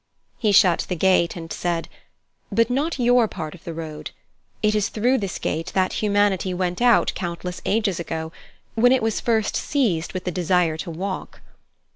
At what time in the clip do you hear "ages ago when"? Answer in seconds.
7.67-8.91